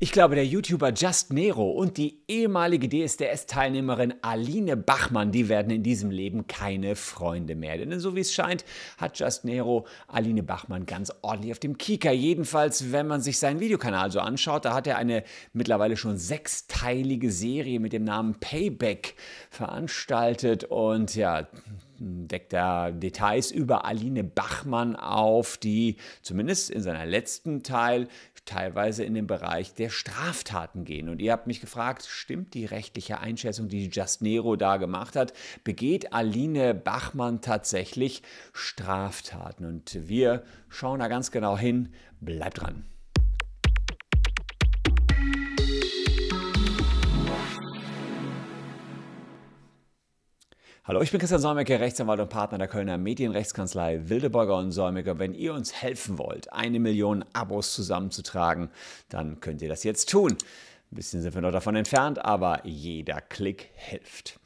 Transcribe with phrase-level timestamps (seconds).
[0.00, 5.84] Ich glaube, der YouTuber Just Nero und die ehemalige DSDS-Teilnehmerin Aline Bachmann, die werden in
[5.84, 7.78] diesem Leben keine Freunde mehr.
[7.78, 8.64] Denn so wie es scheint,
[8.98, 12.10] hat Just Nero Aline Bachmann ganz ordentlich auf dem Kieker.
[12.10, 15.22] Jedenfalls, wenn man sich seinen Videokanal so anschaut, da hat er eine
[15.52, 19.14] mittlerweile schon sechsteilige Serie mit dem Namen Payback
[19.48, 20.64] veranstaltet.
[20.64, 21.46] Und ja,
[21.98, 28.08] deckt er Details über Aline Bachmann auf, die zumindest in seiner letzten Teil
[28.44, 31.08] teilweise in den Bereich der Straftaten gehen.
[31.08, 35.32] Und ihr habt mich gefragt, stimmt die rechtliche Einschätzung, die Just Nero da gemacht hat?
[35.64, 38.22] Begeht Aline Bachmann tatsächlich
[38.52, 39.64] Straftaten?
[39.64, 41.90] Und wir schauen da ganz genau hin.
[42.20, 42.84] Bleibt dran.
[50.86, 55.18] Hallo, ich bin Christian Solmecke, Rechtsanwalt und Partner der Kölner Medienrechtskanzlei Wildeborger und Solmecke.
[55.18, 58.68] Wenn ihr uns helfen wollt, eine Million Abos zusammenzutragen,
[59.08, 60.32] dann könnt ihr das jetzt tun.
[60.32, 64.38] Ein bisschen sind wir noch davon entfernt, aber jeder Klick hilft.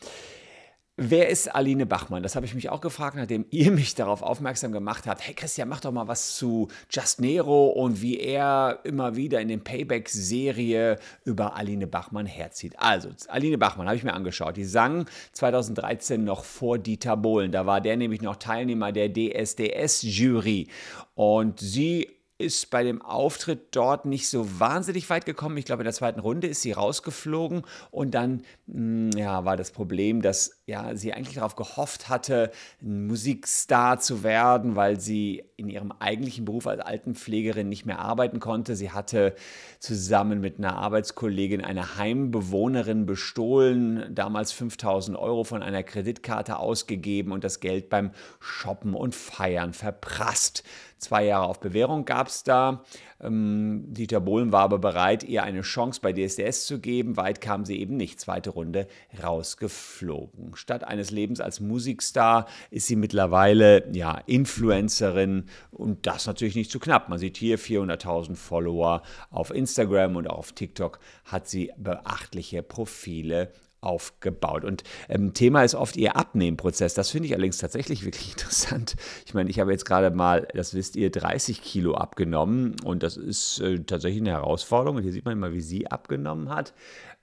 [1.00, 2.24] Wer ist Aline Bachmann?
[2.24, 5.24] Das habe ich mich auch gefragt, nachdem ihr mich darauf aufmerksam gemacht habt.
[5.24, 9.46] Hey Christian, mach doch mal was zu Just Nero und wie er immer wieder in
[9.46, 12.74] den Payback-Serie über Aline Bachmann herzieht.
[12.80, 14.56] Also, Aline Bachmann habe ich mir angeschaut.
[14.56, 17.52] Die sang 2013 noch vor Dieter Bohlen.
[17.52, 20.66] Da war der nämlich noch Teilnehmer der DSDS-Jury.
[21.14, 25.56] Und sie ist bei dem Auftritt dort nicht so wahnsinnig weit gekommen.
[25.56, 29.72] Ich glaube, in der zweiten Runde ist sie rausgeflogen und dann hm, ja, war das
[29.72, 35.90] Problem, dass ja, sie eigentlich darauf gehofft hatte, Musikstar zu werden, weil sie in ihrem
[35.90, 38.76] eigentlichen Beruf als Altenpflegerin nicht mehr arbeiten konnte.
[38.76, 39.34] Sie hatte
[39.80, 47.42] zusammen mit einer Arbeitskollegin eine Heimbewohnerin bestohlen, damals 5000 Euro von einer Kreditkarte ausgegeben und
[47.42, 50.62] das Geld beim Shoppen und Feiern verprasst.
[50.98, 52.84] Zwei Jahre auf Bewährung gab da.
[53.20, 57.16] Ähm, Dieter Bohlen war aber bereit, ihr eine Chance bei DSDS zu geben.
[57.16, 58.20] Weit kam sie eben nicht.
[58.20, 58.86] Zweite Runde
[59.22, 60.54] rausgeflogen.
[60.54, 66.78] Statt eines Lebens als Musikstar ist sie mittlerweile ja, Influencerin und das natürlich nicht zu
[66.78, 67.08] knapp.
[67.08, 74.64] Man sieht hier 400.000 Follower auf Instagram und auf TikTok hat sie beachtliche Profile aufgebaut.
[74.64, 76.94] Und ähm, Thema ist oft ihr Abnehmprozess.
[76.94, 78.96] Das finde ich allerdings tatsächlich wirklich interessant.
[79.26, 83.16] Ich meine, ich habe jetzt gerade mal, das wisst ihr, 30 Kilo abgenommen und das
[83.16, 84.96] ist äh, tatsächlich eine Herausforderung.
[84.96, 86.74] Und hier sieht man mal, wie sie abgenommen hat.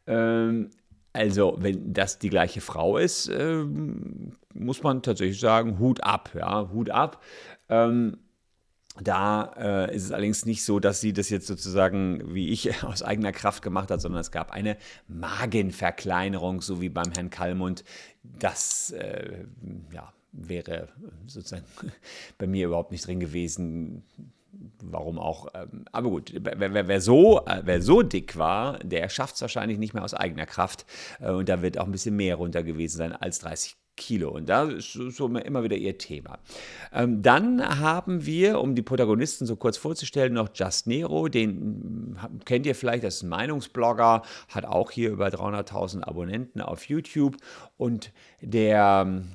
[0.08, 0.70] Ähm,
[1.14, 6.70] also, wenn das die gleiche Frau ist, ähm, muss man tatsächlich sagen, Hut ab, ja,
[6.74, 7.24] Hut ab.
[7.70, 8.18] Ähm,
[9.02, 13.04] da äh, ist es allerdings nicht so, dass sie das jetzt sozusagen wie ich aus
[13.04, 17.84] eigener Kraft gemacht hat, sondern es gab eine Magenverkleinerung, so wie beim Herrn Kallmund.
[18.24, 19.46] Das äh,
[19.92, 20.90] ja, wäre
[21.28, 21.66] sozusagen
[22.38, 24.04] bei mir überhaupt nicht drin gewesen.
[24.82, 25.48] Warum auch?
[25.54, 29.42] Ähm, aber gut, wer, wer, wer so, äh, wer so dick war, der schafft es
[29.42, 30.86] wahrscheinlich nicht mehr aus eigener Kraft.
[31.20, 34.30] Äh, und da wird auch ein bisschen mehr runter gewesen sein als 30 Kilo.
[34.32, 36.40] Und da ist so immer wieder ihr Thema.
[36.94, 41.28] Ähm, dann haben wir, um die Protagonisten so kurz vorzustellen, noch Just Nero.
[41.28, 46.62] Den hm, kennt ihr vielleicht, das ist ein Meinungsblogger, hat auch hier über 300.000 Abonnenten
[46.62, 47.38] auf YouTube.
[47.78, 48.12] Und
[48.42, 49.28] der hm,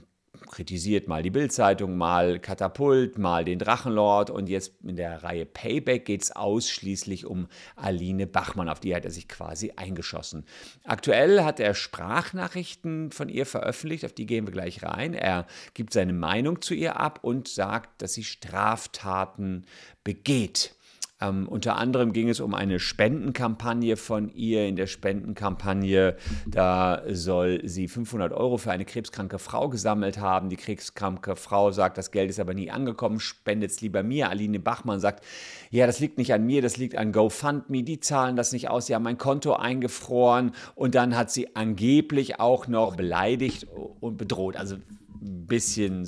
[0.49, 6.05] kritisiert mal die Bildzeitung, mal Katapult, mal den Drachenlord und jetzt in der Reihe Payback
[6.05, 10.45] geht es ausschließlich um Aline Bachmann, auf die hat er sich quasi eingeschossen.
[10.85, 15.15] Aktuell hat er Sprachnachrichten von ihr veröffentlicht, auf die gehen wir gleich rein.
[15.15, 19.67] Er gibt seine Meinung zu ihr ab und sagt, dass sie Straftaten
[20.05, 20.75] begeht.
[21.21, 24.67] Ähm, unter anderem ging es um eine Spendenkampagne von ihr.
[24.67, 26.17] In der Spendenkampagne,
[26.47, 30.49] da soll sie 500 Euro für eine krebskranke Frau gesammelt haben.
[30.49, 34.31] Die krebskranke Frau sagt, das Geld ist aber nie angekommen, spendet es lieber mir.
[34.31, 35.25] Aline Bachmann sagt,
[35.71, 37.83] ja, das liegt nicht an mir, das liegt an GoFundMe.
[37.83, 40.53] Die zahlen das nicht aus, sie haben mein Konto eingefroren.
[40.75, 43.67] Und dann hat sie angeblich auch noch beleidigt
[44.01, 44.57] und bedroht.
[44.57, 46.07] Also ein bisschen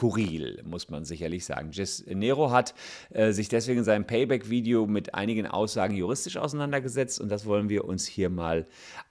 [0.00, 1.70] skurril, muss man sicherlich sagen.
[1.72, 2.74] Jess Nero hat
[3.10, 7.84] äh, sich deswegen in seinem Payback-Video mit einigen Aussagen juristisch auseinandergesetzt und das wollen wir
[7.84, 8.66] uns hier mal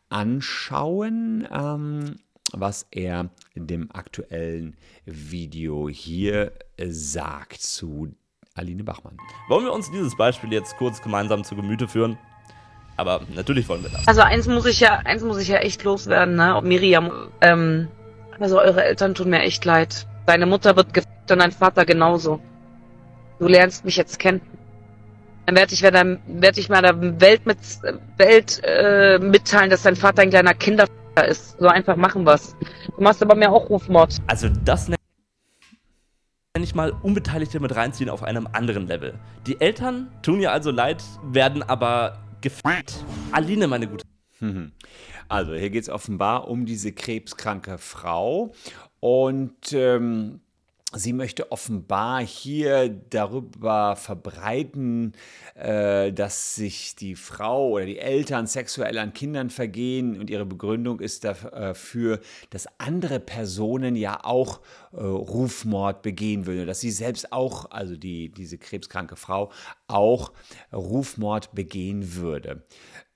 [0.10, 2.16] anschauen, ähm,
[2.54, 8.16] was er in dem aktuellen Video hier äh, sagt zu
[8.56, 9.18] Aline Bachmann.
[9.48, 12.18] Wollen wir uns dieses Beispiel jetzt kurz gemeinsam zu Gemüte führen?
[12.98, 14.08] Aber natürlich wollen wir das.
[14.08, 16.60] Also eins muss ich ja, eins muss ich ja echt loswerden, ne?
[16.64, 17.88] Miriam, ähm,
[18.40, 20.09] also eure Eltern tun mir echt leid.
[20.30, 22.40] Deine Mutter wird gefickt und dein Vater genauso.
[23.40, 24.42] Du lernst mich jetzt kennen.
[25.48, 27.58] Dann werde ich, werd, werd ich mal der Welt, mit,
[28.18, 31.58] Welt äh, mitteilen, dass dein Vater ein kleiner Kinderficker ist.
[31.58, 32.56] So einfach machen wir's.
[32.96, 34.18] Du machst aber mehr auch Rufmord.
[34.28, 35.00] Also das nenne
[36.62, 39.16] ich mal Unbeteiligte mit reinziehen auf einem anderen Level.
[39.48, 43.04] Die Eltern tun mir also leid, werden aber gefickt.
[43.32, 44.06] Aline, meine gute.
[45.32, 48.52] Also, hier geht es offenbar um diese krebskranke Frau.
[49.00, 50.42] Und ähm,
[50.92, 55.14] Sie möchte offenbar hier darüber verbreiten,
[55.54, 60.20] äh, dass sich die Frau oder die Eltern sexuell an Kindern vergehen.
[60.20, 62.20] Und ihre Begründung ist dafür,
[62.50, 64.62] dass andere Personen ja auch
[64.92, 69.52] äh, Rufmord begehen würden, dass sie selbst auch, also die, diese krebskranke Frau,
[69.90, 70.32] auch
[70.72, 72.64] Rufmord begehen würde.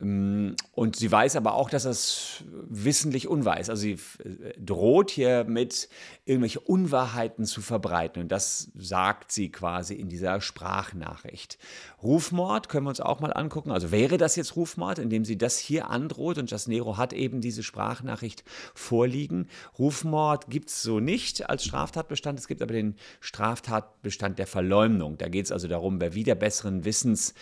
[0.03, 3.69] Ähm, und sie weiß aber auch, dass das wissentlich unweis.
[3.69, 3.93] Also sie
[4.23, 5.89] äh, droht hier mit
[6.25, 8.21] irgendwelche Unwahrheiten zu verbreiten.
[8.21, 11.57] Und das sagt sie quasi in dieser Sprachnachricht.
[12.01, 13.71] Rufmord können wir uns auch mal angucken.
[13.71, 17.63] Also wäre das jetzt Rufmord, indem sie das hier androht und Jasnero hat eben diese
[17.63, 18.43] Sprachnachricht
[18.73, 19.47] vorliegen.
[19.79, 22.39] Rufmord gibt es so nicht als Straftatbestand.
[22.39, 25.17] Es gibt aber den Straftatbestand der Verleumdung.
[25.17, 27.33] Da geht es also darum, wer wieder besseren Wissens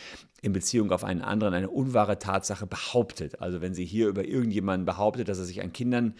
[0.42, 3.42] in Beziehung auf einen anderen eine unwahre Tatsache behauptet.
[3.42, 6.16] Also wenn sie hier über irgendjemanden behauptet, dass er sich an Kindern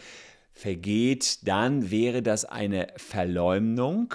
[0.54, 4.14] vergeht, dann wäre das eine Verleumdung.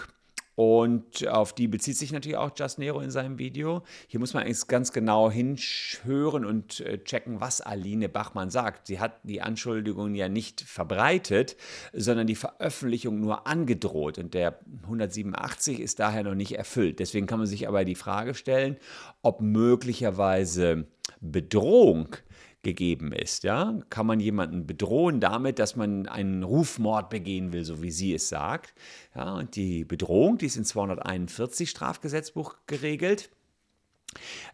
[0.57, 3.83] Und auf die bezieht sich natürlich auch Just Nero in seinem Video.
[4.09, 8.87] Hier muss man eigentlich ganz genau hinhören und äh, checken, was Aline Bachmann sagt.
[8.87, 11.57] Sie hat die Anschuldigungen ja nicht verbreitet,
[11.93, 14.17] sondern die Veröffentlichung nur angedroht.
[14.17, 17.01] Und der 187 ist daher noch nicht erfüllt.
[17.01, 18.79] Deswegen kann man sich aber die Frage stellen,
[19.21, 20.87] ob möglicherweise
[21.21, 22.17] Bedrohung
[22.67, 23.45] gegeben ist.
[23.45, 23.79] Ja?
[23.91, 28.29] Kann man jemanden bedrohen damit, dass man einen Rufmord begehen will, so wie sie es
[28.29, 28.75] sagt.
[29.15, 33.31] Ja, und die Bedrohung, die ist in 241 Strafgesetzbuch geregelt.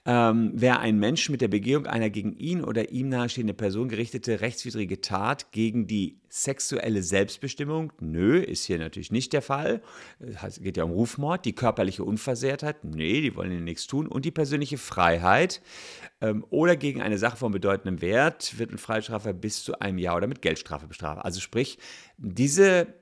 [0.05, 4.41] Ähm, wer einen Menschen mit der Begehung einer gegen ihn oder ihm nahestehende Person gerichtete
[4.41, 9.83] rechtswidrige Tat gegen die sexuelle Selbstbestimmung, nö, ist hier natürlich nicht der Fall.
[10.19, 14.25] Es geht ja um Rufmord, die körperliche Unversehrtheit, nee, die wollen ja nichts tun, und
[14.25, 15.61] die persönliche Freiheit
[16.21, 20.17] ähm, oder gegen eine Sache von bedeutendem Wert wird ein Freistrafer bis zu einem Jahr
[20.17, 21.25] oder mit Geldstrafe bestraft.
[21.25, 21.79] Also sprich,
[22.17, 23.02] diese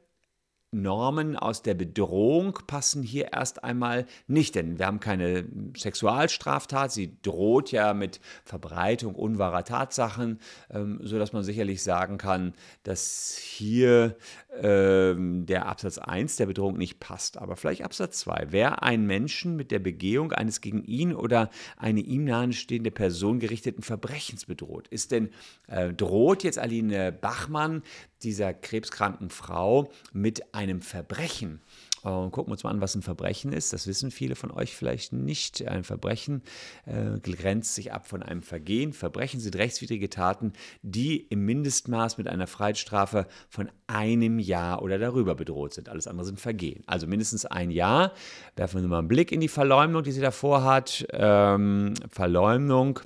[0.73, 5.45] Normen aus der Bedrohung passen hier erst einmal nicht, denn wir haben keine
[5.77, 6.93] Sexualstraftat.
[6.93, 10.39] Sie droht ja mit Verbreitung unwahrer Tatsachen,
[10.71, 14.17] ähm, sodass man sicherlich sagen kann, dass hier
[14.63, 17.39] ähm, der Absatz 1 der Bedrohung nicht passt.
[17.39, 18.47] Aber vielleicht Absatz 2.
[18.51, 23.83] Wer einen Menschen mit der Begehung eines gegen ihn oder eine ihm nahestehende Person gerichteten
[23.83, 25.31] Verbrechens bedroht, ist denn,
[25.67, 27.83] äh, droht jetzt Aline Bachmann
[28.23, 31.63] dieser krebskranken Frau mit einem Verbrechen.
[32.03, 33.73] Und gucken wir uns mal an, was ein Verbrechen ist.
[33.73, 35.67] Das wissen viele von euch vielleicht nicht.
[35.67, 36.43] Ein Verbrechen
[36.87, 38.93] äh, grenzt sich ab von einem Vergehen.
[38.93, 40.53] Verbrechen sind rechtswidrige Taten,
[40.83, 45.89] die im Mindestmaß mit einer Freiheitsstrafe von einem Jahr oder darüber bedroht sind.
[45.89, 46.83] Alles andere sind Vergehen.
[46.87, 48.13] Also mindestens ein Jahr.
[48.57, 51.07] Werfen wir mal einen Blick in die Verleumdung, die sie davor hat.
[51.13, 53.01] Ähm, Verleumdung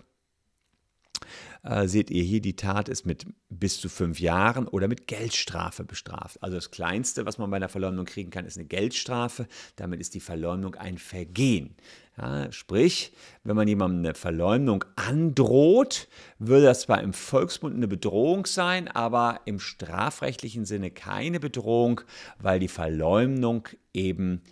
[1.63, 5.85] äh, seht ihr hier, die Tat ist mit bis zu fünf Jahren oder mit Geldstrafe
[5.85, 6.43] bestraft.
[6.43, 9.47] Also das Kleinste, was man bei einer Verleumdung kriegen kann, ist eine Geldstrafe.
[9.77, 11.77] Damit ist die Verleumdung ein Vergehen.
[12.17, 13.13] Ja, sprich,
[13.43, 19.41] wenn man jemandem eine Verleumdung androht, würde das zwar im Volksmund eine Bedrohung sein, aber
[19.47, 22.03] im strafrechtlichen Sinne keine Bedrohung,
[22.39, 24.43] weil die Verleumdung eben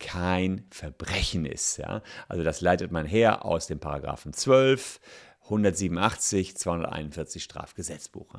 [0.00, 1.76] kein Verbrechen ist.
[1.76, 2.02] Ja?
[2.28, 4.98] Also das leitet man her aus dem Paragraphen 12,
[5.50, 8.34] 187, 241 Strafgesetzbuch.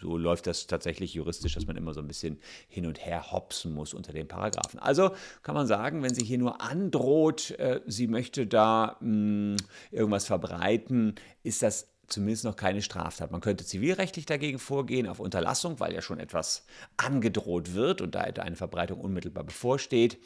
[0.00, 2.38] So läuft das tatsächlich juristisch, dass man immer so ein bisschen
[2.68, 4.78] hin und her hopsen muss unter den Paragraphen.
[4.78, 5.10] Also
[5.42, 9.56] kann man sagen, wenn sie hier nur androht, äh, sie möchte da mh,
[9.90, 13.30] irgendwas verbreiten, ist das zumindest noch keine Straftat.
[13.30, 16.64] Man könnte zivilrechtlich dagegen vorgehen auf Unterlassung, weil ja schon etwas
[16.96, 20.18] angedroht wird und da eine Verbreitung unmittelbar bevorsteht,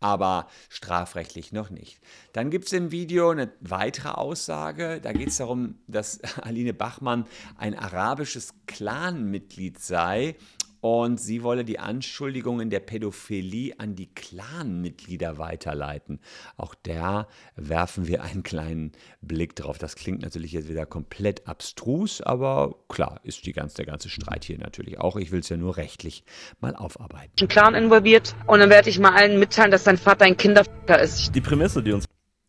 [0.00, 2.00] aber strafrechtlich noch nicht.
[2.32, 5.00] Dann gibt es im Video eine weitere Aussage.
[5.00, 10.36] Da geht es darum, dass Aline Bachmann ein arabisches Clanmitglied sei
[10.84, 16.20] und sie wolle die Anschuldigungen der Pädophilie an die Clanmitglieder weiterleiten.
[16.58, 17.26] Auch da
[17.56, 19.78] werfen wir einen kleinen Blick drauf.
[19.78, 24.44] Das klingt natürlich jetzt wieder komplett abstrus, aber klar ist die ganze, der ganze Streit
[24.44, 25.16] hier natürlich auch.
[25.16, 26.22] Ich will es ja nur rechtlich
[26.60, 27.32] mal aufarbeiten.
[27.40, 31.00] Ein Clan involviert und dann werde ich mal allen mitteilen, dass dein Vater ein Kinderficker
[31.00, 31.34] ist.
[31.34, 32.04] Die Prämisse, die uns.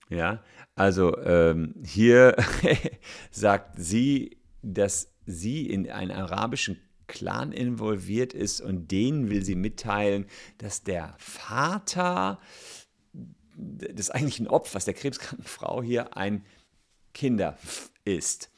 [0.10, 0.44] Ja,
[0.75, 2.36] also ähm, hier
[3.32, 10.26] sagt sie, dass sie in einen arabischen Clan involviert ist und denen will sie mitteilen,
[10.58, 12.40] dass der Vater
[13.14, 16.46] des eigentlichen Opfers, der krebskranken Frau, hier ein
[17.14, 17.58] Kinder
[18.04, 18.50] ist.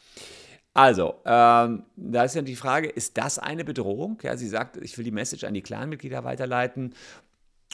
[0.74, 4.20] Also, ähm, da ist ja die Frage, ist das eine Bedrohung?
[4.22, 6.94] Ja, sie sagt, ich will die Message an die Clanmitglieder weiterleiten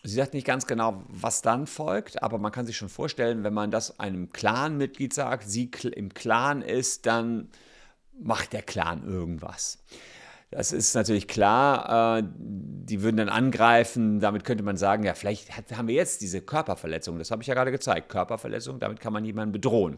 [0.05, 3.53] Sie sagt nicht ganz genau, was dann folgt, aber man kann sich schon vorstellen, wenn
[3.53, 7.49] man das einem Clan-Mitglied sagt, sie im Clan ist, dann
[8.19, 9.81] macht der Clan irgendwas.
[10.53, 15.51] Das ist natürlich klar, äh, die würden dann angreifen, damit könnte man sagen, ja, vielleicht
[15.75, 19.25] haben wir jetzt diese Körperverletzung, das habe ich ja gerade gezeigt, Körperverletzung, damit kann man
[19.25, 19.97] jemanden bedrohen.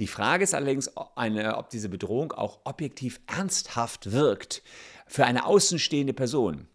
[0.00, 4.62] Die Frage ist allerdings, ob diese Bedrohung auch objektiv ernsthaft wirkt
[5.06, 6.66] für eine außenstehende Person.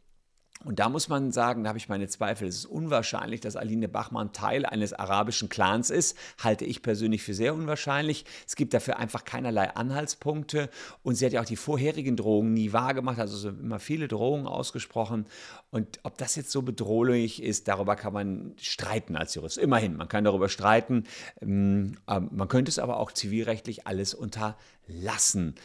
[0.65, 2.47] Und da muss man sagen, da habe ich meine Zweifel.
[2.47, 6.17] Es ist unwahrscheinlich, dass Aline Bachmann Teil eines arabischen Clans ist.
[6.43, 8.25] Halte ich persönlich für sehr unwahrscheinlich.
[8.45, 10.69] Es gibt dafür einfach keinerlei Anhaltspunkte.
[11.03, 13.19] Und sie hat ja auch die vorherigen Drohungen nie wahrgemacht.
[13.19, 15.27] Also so immer viele Drohungen ausgesprochen.
[15.69, 19.57] Und ob das jetzt so bedrohlich ist, darüber kann man streiten als Jurist.
[19.57, 21.05] Immerhin, man kann darüber streiten.
[21.41, 25.55] Ähm, ähm, man könnte es aber auch zivilrechtlich alles unterlassen,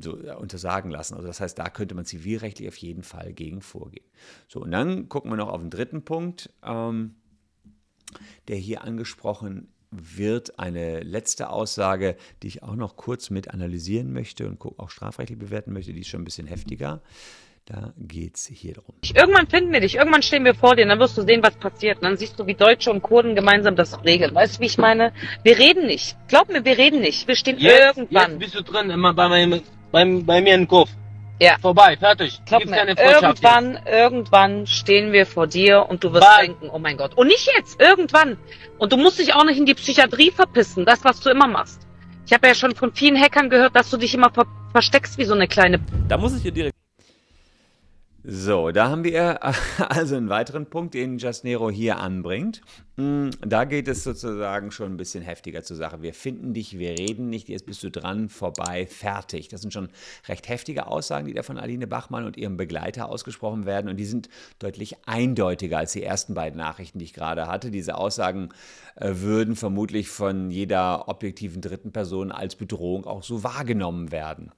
[0.00, 1.14] so untersagen lassen.
[1.14, 4.06] Also das heißt, da könnte man zivilrechtlich auf jeden Fall gegen vorgehen.
[4.48, 11.00] So, und dann gucken wir noch auf den dritten Punkt, der hier angesprochen wird eine
[11.00, 15.92] letzte Aussage, die ich auch noch kurz mit analysieren möchte und auch strafrechtlich bewerten möchte,
[15.92, 17.02] die ist schon ein bisschen heftiger.
[17.66, 18.96] Da geht es hier drum.
[19.14, 21.54] Irgendwann finden wir dich, irgendwann stehen wir vor dir, und dann wirst du sehen, was
[21.54, 21.98] passiert.
[21.98, 24.34] Und dann siehst du, wie Deutsche und Kurden gemeinsam das regeln.
[24.34, 25.12] Weißt du, wie ich meine?
[25.44, 26.16] Wir reden nicht.
[26.26, 27.28] Glaub mir, wir reden nicht.
[27.28, 28.32] Wir stehen jetzt, irgendwann.
[28.32, 29.62] Jetzt bist du drin, immer bei, meinem,
[29.92, 30.90] bei, bei mir im Kopf.
[31.40, 31.56] Ja.
[31.58, 32.40] Vorbei, fertig.
[32.44, 33.88] Glaub mir, irgendwann, jetzt.
[33.88, 36.46] irgendwann stehen wir vor dir und du wirst Bye.
[36.48, 37.16] denken, oh mein Gott.
[37.16, 38.36] Und nicht jetzt, irgendwann.
[38.78, 41.86] Und du musst dich auch nicht in die Psychiatrie verpissen, das, was du immer machst.
[42.26, 45.24] Ich habe ja schon von vielen Hackern gehört, dass du dich immer ver versteckst wie
[45.24, 45.80] so eine kleine.
[46.06, 46.76] Da muss ich dir direkt
[48.22, 49.40] so, da haben wir
[49.90, 52.60] also einen weiteren Punkt, den Jasnero hier anbringt.
[52.96, 56.02] Hm, da geht es sozusagen schon ein bisschen heftiger zur Sache.
[56.02, 59.48] Wir finden dich, wir reden nicht, jetzt bist du dran, vorbei, fertig.
[59.48, 59.88] Das sind schon
[60.28, 63.88] recht heftige Aussagen, die da von Aline Bachmann und ihrem Begleiter ausgesprochen werden.
[63.88, 67.70] Und die sind deutlich eindeutiger als die ersten beiden Nachrichten, die ich gerade hatte.
[67.70, 68.50] Diese Aussagen
[68.96, 74.52] äh, würden vermutlich von jeder objektiven dritten Person als Bedrohung auch so wahrgenommen werden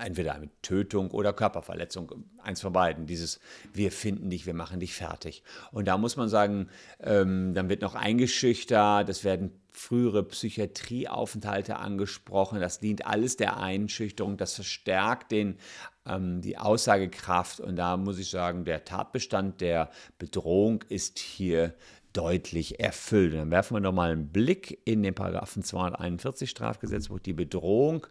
[0.00, 3.06] entweder mit Tötung oder Körperverletzung, eins von beiden.
[3.06, 3.40] Dieses
[3.72, 5.42] Wir finden dich, wir machen dich fertig.
[5.72, 6.68] Und da muss man sagen,
[7.00, 12.60] ähm, dann wird noch eingeschüchtert, es werden frühere Psychiatrieaufenthalte angesprochen.
[12.60, 15.56] Das dient alles der Einschüchterung, das verstärkt den,
[16.04, 17.60] ähm, die Aussagekraft.
[17.60, 21.74] Und da muss ich sagen, der Tatbestand der Bedrohung ist hier
[22.12, 23.32] deutlich erfüllt.
[23.32, 28.06] Und dann werfen wir nochmal einen Blick in den Paragraphen 241 Strafgesetzbuch, die Bedrohung.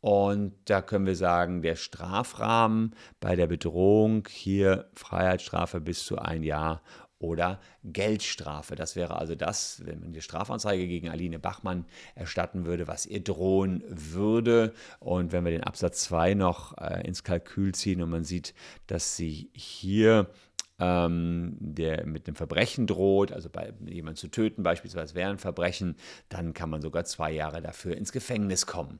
[0.00, 6.42] Und da können wir sagen, der Strafrahmen bei der Bedrohung hier Freiheitsstrafe bis zu ein
[6.42, 6.82] Jahr
[7.18, 8.76] oder Geldstrafe.
[8.76, 13.22] Das wäre also das, wenn man die Strafanzeige gegen Aline Bachmann erstatten würde, was ihr
[13.22, 14.72] drohen würde.
[15.00, 18.54] Und wenn wir den Absatz 2 noch äh, ins Kalkül ziehen und man sieht,
[18.86, 20.30] dass sie hier
[20.78, 25.96] ähm, der mit einem Verbrechen droht, also bei jemanden zu töten beispielsweise wäre ein Verbrechen,
[26.30, 28.98] dann kann man sogar zwei Jahre dafür ins Gefängnis kommen.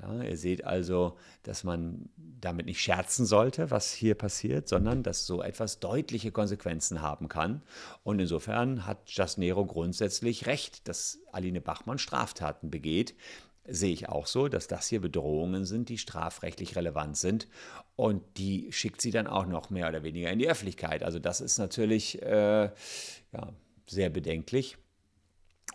[0.00, 5.26] Ja, ihr seht also, dass man damit nicht scherzen sollte, was hier passiert, sondern dass
[5.26, 7.62] so etwas deutliche Konsequenzen haben kann.
[8.04, 13.16] Und insofern hat Jasnero grundsätzlich recht, dass Aline Bachmann Straftaten begeht.
[13.66, 17.48] Sehe ich auch so, dass das hier Bedrohungen sind, die strafrechtlich relevant sind.
[17.96, 21.02] Und die schickt sie dann auch noch mehr oder weniger in die Öffentlichkeit.
[21.02, 22.70] Also das ist natürlich äh,
[23.32, 23.52] ja,
[23.88, 24.78] sehr bedenklich.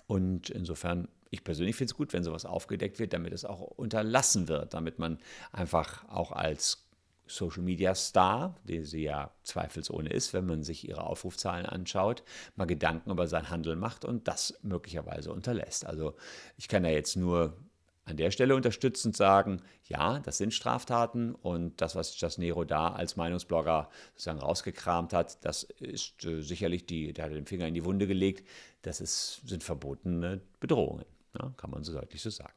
[0.08, 4.48] Und insofern ich persönlich finde es gut, wenn sowas aufgedeckt wird, damit es auch unterlassen
[4.48, 5.18] wird, damit man
[5.52, 6.88] einfach auch als
[7.26, 12.24] Social Media Star, die sie ja zweifelsohne ist, wenn man sich ihre Aufrufzahlen anschaut,
[12.56, 15.88] mal Gedanken über sein Handeln macht und das möglicherweise unterlässt.
[15.88, 16.16] Also
[16.56, 17.58] ich kann ja jetzt nur
[18.06, 23.16] an der Stelle unterstützend sagen, ja, das sind Straftaten und das, was Jasnero da als
[23.16, 27.86] Meinungsblogger sozusagen rausgekramt hat, das ist äh, sicherlich die, der hat den Finger in die
[27.86, 28.48] Wunde gelegt,
[28.82, 31.06] das ist, sind verbotene Bedrohungen.
[31.40, 32.54] Ja, kann man so deutlich so sagen.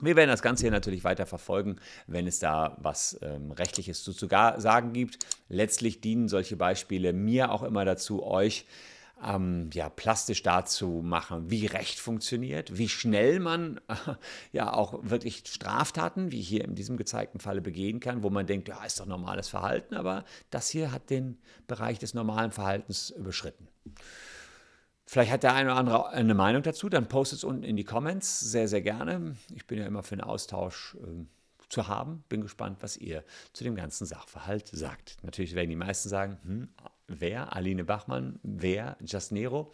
[0.00, 4.12] Wir werden das Ganze hier natürlich weiter verfolgen, wenn es da was ähm, Rechtliches zu,
[4.12, 5.18] zu sagen gibt.
[5.48, 8.66] Letztlich dienen solche Beispiele mir auch immer dazu, euch
[9.24, 13.94] ähm, ja, plastisch dazu machen, wie Recht funktioniert, wie schnell man äh,
[14.52, 18.68] ja auch wirklich Straftaten, wie hier in diesem gezeigten Falle, begehen kann, wo man denkt,
[18.68, 23.68] ja, ist doch normales Verhalten, aber das hier hat den Bereich des normalen Verhaltens überschritten.
[25.12, 27.84] Vielleicht hat der eine oder andere eine Meinung dazu, dann postet es unten in die
[27.84, 29.36] Comments sehr, sehr gerne.
[29.54, 31.26] Ich bin ja immer für einen Austausch äh,
[31.68, 32.24] zu haben.
[32.30, 35.18] Bin gespannt, was ihr zu dem ganzen Sachverhalt sagt.
[35.22, 36.68] Natürlich werden die meisten sagen, hm,
[37.20, 39.72] wer, Aline Bachmann, wer, Just Nero.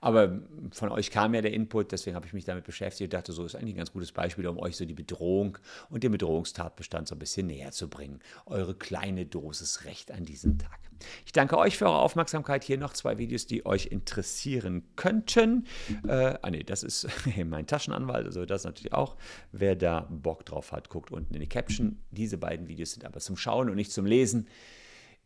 [0.00, 0.40] Aber
[0.72, 3.44] von euch kam ja der Input, deswegen habe ich mich damit beschäftigt und dachte, so
[3.44, 5.58] ist eigentlich ein ganz gutes Beispiel, um euch so die Bedrohung
[5.90, 8.20] und den Bedrohungstatbestand so ein bisschen näher zu bringen.
[8.46, 10.78] Eure kleine Dosis Recht an diesem Tag.
[11.24, 12.64] Ich danke euch für eure Aufmerksamkeit.
[12.64, 15.66] Hier noch zwei Videos, die euch interessieren könnten.
[16.06, 17.06] Äh, ah nee, das ist
[17.44, 19.16] mein Taschenanwalt, also das natürlich auch.
[19.52, 21.98] Wer da Bock drauf hat, guckt unten in die Caption.
[22.10, 24.48] Diese beiden Videos sind aber zum Schauen und nicht zum Lesen.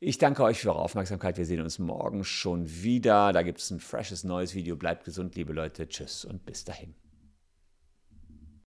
[0.03, 1.37] Ich danke euch für eure Aufmerksamkeit.
[1.37, 3.35] Wir sehen uns morgen schon wieder.
[3.35, 4.75] Da gibt es ein freshes neues Video.
[4.75, 5.87] Bleibt gesund, liebe Leute.
[5.89, 6.95] Tschüss und bis dahin.